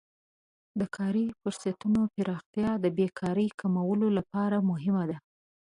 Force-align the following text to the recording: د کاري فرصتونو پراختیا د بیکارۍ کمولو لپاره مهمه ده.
د 0.79 0.81
کاري 0.95 1.25
فرصتونو 1.39 2.01
پراختیا 2.15 2.69
د 2.79 2.85
بیکارۍ 2.97 3.47
کمولو 3.59 4.07
لپاره 4.17 4.57
مهمه 4.69 5.03
ده. 5.09 5.17